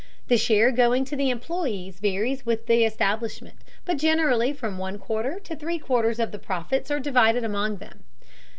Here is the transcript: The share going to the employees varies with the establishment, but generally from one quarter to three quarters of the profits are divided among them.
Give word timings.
The 0.29 0.37
share 0.39 0.71
going 0.71 1.05
to 1.05 1.15
the 1.15 1.29
employees 1.29 1.99
varies 1.99 2.43
with 2.43 2.65
the 2.65 2.85
establishment, 2.85 3.57
but 3.85 3.97
generally 3.99 4.51
from 4.51 4.79
one 4.79 4.97
quarter 4.97 5.39
to 5.41 5.55
three 5.55 5.77
quarters 5.77 6.17
of 6.17 6.31
the 6.31 6.39
profits 6.39 6.89
are 6.89 6.99
divided 6.99 7.43
among 7.43 7.77
them. 7.77 8.03